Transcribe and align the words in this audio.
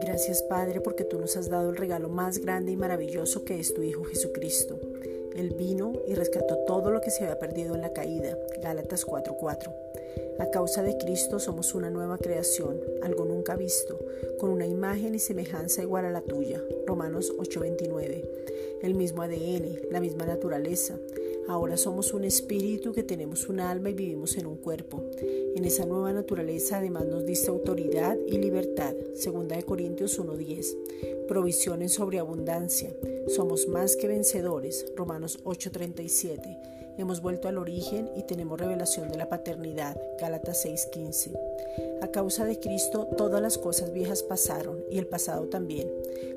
Gracias 0.00 0.42
Padre 0.42 0.80
porque 0.80 1.04
tú 1.04 1.18
nos 1.18 1.36
has 1.36 1.50
dado 1.50 1.70
el 1.70 1.76
regalo 1.76 2.08
más 2.08 2.38
grande 2.38 2.72
y 2.72 2.76
maravilloso 2.76 3.44
que 3.44 3.60
es 3.60 3.74
tu 3.74 3.82
Hijo 3.82 4.04
Jesucristo. 4.04 4.78
Él 5.36 5.54
vino 5.58 5.92
y 6.06 6.14
rescató 6.14 6.56
todo 6.66 6.90
lo 6.90 7.02
que 7.02 7.10
se 7.10 7.24
había 7.24 7.38
perdido 7.38 7.74
en 7.74 7.82
la 7.82 7.92
caída. 7.92 8.38
Gálatas 8.62 9.04
4:4. 9.04 9.72
A 10.38 10.50
causa 10.50 10.82
de 10.82 10.96
Cristo 10.96 11.38
somos 11.38 11.74
una 11.74 11.90
nueva 11.90 12.16
creación, 12.18 12.80
algo 13.02 13.24
nunca 13.26 13.56
visto, 13.56 13.98
con 14.38 14.50
una 14.50 14.66
imagen 14.66 15.14
y 15.14 15.18
semejanza 15.18 15.82
igual 15.82 16.06
a 16.06 16.10
la 16.10 16.22
tuya. 16.22 16.62
Romanos 16.86 17.32
8:29. 17.38 18.24
El 18.82 18.94
mismo 18.94 19.22
ADN, 19.22 19.80
la 19.90 20.00
misma 20.00 20.24
naturaleza, 20.24 20.98
Ahora 21.48 21.76
somos 21.76 22.12
un 22.12 22.24
espíritu 22.24 22.92
que 22.92 23.02
tenemos 23.02 23.48
un 23.48 23.60
alma 23.60 23.90
y 23.90 23.94
vivimos 23.94 24.36
en 24.36 24.46
un 24.46 24.56
cuerpo. 24.56 25.02
En 25.54 25.64
esa 25.64 25.86
nueva 25.86 26.12
naturaleza 26.12 26.78
además 26.78 27.06
nos 27.06 27.24
diste 27.24 27.50
autoridad 27.50 28.16
y 28.26 28.38
libertad. 28.38 28.94
Segunda 29.14 29.56
de 29.56 29.62
Corintios 29.62 30.18
1:10. 30.18 30.76
Provisión 31.28 31.82
en 31.82 31.88
sobreabundancia. 31.88 32.94
Somos 33.28 33.66
más 33.66 33.96
que 33.96 34.06
vencedores. 34.06 34.86
Romanos 34.96 35.40
8:37. 35.44 36.58
Hemos 36.98 37.20
vuelto 37.20 37.48
al 37.48 37.58
origen 37.58 38.08
y 38.16 38.22
tenemos 38.22 38.58
revelación 38.58 39.10
de 39.10 39.18
la 39.18 39.28
paternidad. 39.28 40.00
Gálatas 40.18 40.64
6:15. 40.64 41.32
A 42.00 42.08
causa 42.08 42.44
de 42.44 42.58
Cristo 42.58 43.08
todas 43.16 43.42
las 43.42 43.58
cosas 43.58 43.92
viejas 43.92 44.22
pasaron 44.22 44.82
y 44.90 44.98
el 44.98 45.06
pasado 45.06 45.48
también. 45.48 45.90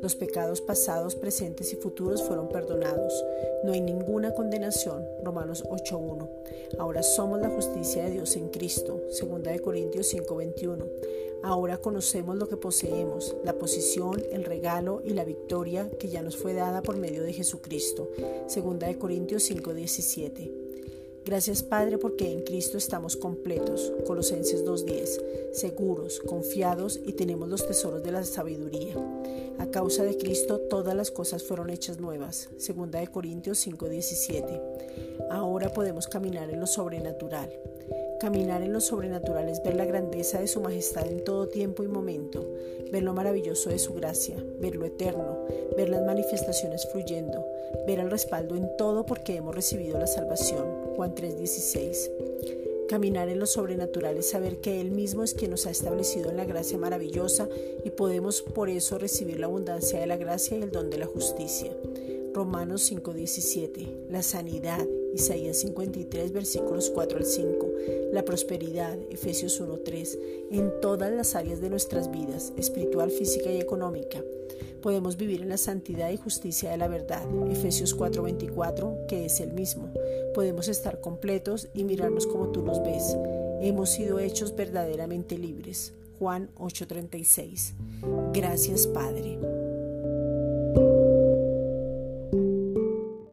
Los 0.00 0.14
pecados 0.14 0.60
pasados, 0.60 1.16
presentes 1.16 1.72
y 1.72 1.76
futuros 1.76 2.22
fueron 2.22 2.48
perdonados. 2.48 3.24
No 3.64 3.72
hay 3.72 3.80
ninguna 3.80 4.34
condenación. 4.34 5.02
Romanos 5.24 5.64
8:1. 5.70 6.28
Ahora 6.78 7.02
somos 7.02 7.40
la 7.40 7.48
justicia 7.48 8.04
de 8.04 8.10
Dios 8.10 8.36
en 8.36 8.48
Cristo. 8.50 9.00
Segunda 9.10 9.50
de 9.50 9.60
Corintios 9.60 10.06
5:21. 10.08 10.84
Ahora 11.44 11.76
conocemos 11.76 12.38
lo 12.38 12.48
que 12.48 12.56
poseemos, 12.56 13.36
la 13.44 13.58
posición, 13.58 14.22
el 14.32 14.44
regalo 14.44 15.02
y 15.04 15.10
la 15.10 15.26
victoria 15.26 15.90
que 16.00 16.08
ya 16.08 16.22
nos 16.22 16.38
fue 16.38 16.54
dada 16.54 16.80
por 16.80 16.96
medio 16.96 17.22
de 17.22 17.34
Jesucristo. 17.34 18.08
Segunda 18.46 18.86
de 18.86 18.96
Corintios 18.96 19.42
5:17. 19.42 20.50
Gracias 21.26 21.62
Padre 21.62 21.98
porque 21.98 22.32
en 22.32 22.44
Cristo 22.44 22.78
estamos 22.78 23.18
completos. 23.18 23.92
Colosenses 24.06 24.64
2:10. 24.64 25.20
Seguros, 25.52 26.20
confiados 26.20 26.98
y 27.04 27.12
tenemos 27.12 27.46
los 27.50 27.66
tesoros 27.66 28.02
de 28.02 28.12
la 28.12 28.24
sabiduría. 28.24 28.94
A 29.58 29.66
causa 29.66 30.02
de 30.02 30.16
Cristo 30.16 30.60
todas 30.60 30.96
las 30.96 31.10
cosas 31.10 31.42
fueron 31.42 31.68
hechas 31.68 32.00
nuevas. 32.00 32.48
Segunda 32.56 33.00
de 33.00 33.08
Corintios 33.08 33.58
5:17. 33.58 34.62
Ahora 35.30 35.70
podemos 35.74 36.08
caminar 36.08 36.48
en 36.48 36.60
lo 36.60 36.66
sobrenatural. 36.66 37.50
Caminar 38.24 38.62
en 38.62 38.72
lo 38.72 38.80
sobrenatural 38.80 39.50
es 39.50 39.62
ver 39.62 39.74
la 39.74 39.84
grandeza 39.84 40.40
de 40.40 40.46
su 40.46 40.58
majestad 40.62 41.06
en 41.06 41.24
todo 41.24 41.46
tiempo 41.46 41.82
y 41.82 41.88
momento, 41.88 42.42
ver 42.90 43.02
lo 43.02 43.12
maravilloso 43.12 43.68
de 43.68 43.78
su 43.78 43.92
gracia, 43.92 44.42
ver 44.58 44.76
lo 44.76 44.86
eterno, 44.86 45.44
ver 45.76 45.90
las 45.90 46.06
manifestaciones 46.06 46.88
fluyendo, 46.90 47.46
ver 47.86 47.98
el 47.98 48.10
respaldo 48.10 48.56
en 48.56 48.74
todo 48.78 49.04
porque 49.04 49.36
hemos 49.36 49.54
recibido 49.54 49.98
la 49.98 50.06
salvación. 50.06 50.64
Juan 50.96 51.14
3:16. 51.14 52.10
Caminar 52.88 53.28
en 53.28 53.40
lo 53.40 53.46
sobrenatural 53.46 54.16
es 54.16 54.30
saber 54.30 54.56
que 54.56 54.80
Él 54.80 54.90
mismo 54.90 55.22
es 55.22 55.34
quien 55.34 55.50
nos 55.50 55.66
ha 55.66 55.70
establecido 55.70 56.30
en 56.30 56.38
la 56.38 56.46
gracia 56.46 56.78
maravillosa 56.78 57.46
y 57.84 57.90
podemos 57.90 58.40
por 58.40 58.70
eso 58.70 58.96
recibir 58.96 59.38
la 59.38 59.48
abundancia 59.48 60.00
de 60.00 60.06
la 60.06 60.16
gracia 60.16 60.56
y 60.56 60.62
el 60.62 60.70
don 60.70 60.88
de 60.88 60.96
la 60.96 61.06
justicia. 61.06 61.72
Romanos 62.34 62.82
5:17. 62.90 64.08
La 64.10 64.22
sanidad, 64.22 64.84
Isaías 65.14 65.58
53, 65.58 66.32
versículos 66.32 66.90
4 66.90 67.18
al 67.18 67.24
5. 67.24 67.70
La 68.12 68.24
prosperidad, 68.24 68.98
Efesios 69.08 69.60
1.3. 69.60 70.18
En 70.50 70.72
todas 70.80 71.12
las 71.12 71.36
áreas 71.36 71.60
de 71.60 71.70
nuestras 71.70 72.10
vidas, 72.10 72.52
espiritual, 72.56 73.12
física 73.12 73.52
y 73.52 73.60
económica. 73.60 74.20
Podemos 74.82 75.16
vivir 75.16 75.42
en 75.42 75.48
la 75.48 75.56
santidad 75.56 76.10
y 76.10 76.16
justicia 76.16 76.72
de 76.72 76.76
la 76.76 76.88
verdad, 76.88 77.22
Efesios 77.48 77.94
4:24, 77.94 79.06
que 79.06 79.26
es 79.26 79.40
el 79.40 79.52
mismo. 79.52 79.92
Podemos 80.34 80.66
estar 80.66 81.00
completos 81.00 81.68
y 81.72 81.84
mirarnos 81.84 82.26
como 82.26 82.48
tú 82.48 82.62
nos 82.62 82.82
ves. 82.82 83.16
Hemos 83.62 83.90
sido 83.90 84.18
hechos 84.18 84.56
verdaderamente 84.56 85.38
libres, 85.38 85.92
Juan 86.18 86.50
8:36. 86.58 87.74
Gracias 88.32 88.88
Padre. 88.88 89.38